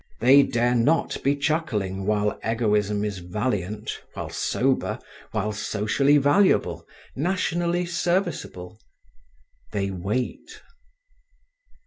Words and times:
They 0.19 0.41
dare 0.41 0.73
not 0.73 1.21
be 1.23 1.35
chuckling 1.35 2.07
while 2.07 2.39
Egoism 2.43 3.05
is 3.05 3.19
valiant, 3.19 4.01
while 4.15 4.29
sober, 4.31 4.97
while 5.29 5.51
socially 5.51 6.17
valuable, 6.17 6.87
nationally 7.15 7.85
serviceable. 7.85 8.79
They 9.73 9.91
wait. 9.91 10.63